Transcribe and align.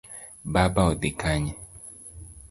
Baba 0.53 0.81
odhi 0.91 1.11
Kanye? 1.21 1.53